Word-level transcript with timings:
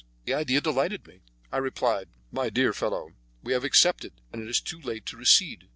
The 0.25 0.33
idea 0.33 0.61
delighted 0.61 1.05
me. 1.05 1.19
I 1.51 1.57
replied, 1.57 2.09
"My 2.31 2.49
dear 2.49 2.73
fellow, 2.73 3.09
we 3.43 3.53
have 3.53 3.63
accepted, 3.63 4.13
and 4.33 4.41
it 4.41 4.49
is 4.49 4.59
too 4.59 4.81
late 4.81 5.05
to 5.05 5.15
recede. 5.15 5.67